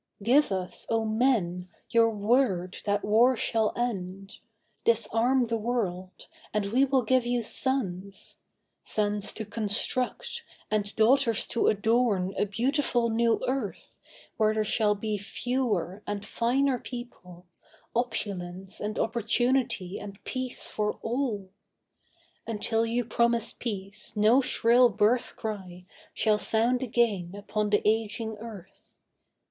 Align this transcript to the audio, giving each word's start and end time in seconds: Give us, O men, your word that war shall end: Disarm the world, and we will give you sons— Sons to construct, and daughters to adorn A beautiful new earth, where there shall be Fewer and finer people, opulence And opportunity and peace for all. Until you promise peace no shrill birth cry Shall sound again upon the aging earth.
Give 0.23 0.51
us, 0.51 0.87
O 0.89 1.05
men, 1.05 1.69
your 1.91 2.09
word 2.09 2.77
that 2.85 3.05
war 3.05 3.37
shall 3.37 3.71
end: 3.77 4.39
Disarm 4.83 5.45
the 5.45 5.59
world, 5.59 6.25
and 6.51 6.65
we 6.71 6.83
will 6.85 7.03
give 7.03 7.23
you 7.23 7.43
sons— 7.43 8.35
Sons 8.81 9.31
to 9.35 9.45
construct, 9.45 10.43
and 10.71 10.95
daughters 10.95 11.45
to 11.49 11.67
adorn 11.67 12.33
A 12.35 12.45
beautiful 12.47 13.09
new 13.11 13.43
earth, 13.45 13.99
where 14.37 14.55
there 14.55 14.63
shall 14.63 14.95
be 14.95 15.19
Fewer 15.19 16.01
and 16.07 16.25
finer 16.25 16.79
people, 16.79 17.45
opulence 17.95 18.79
And 18.81 18.97
opportunity 18.97 19.99
and 19.99 20.17
peace 20.23 20.65
for 20.65 20.93
all. 21.03 21.51
Until 22.47 22.87
you 22.87 23.05
promise 23.05 23.53
peace 23.53 24.15
no 24.17 24.41
shrill 24.41 24.89
birth 24.89 25.35
cry 25.35 25.85
Shall 26.11 26.39
sound 26.39 26.81
again 26.81 27.35
upon 27.37 27.69
the 27.69 27.87
aging 27.87 28.35
earth. 28.39 28.95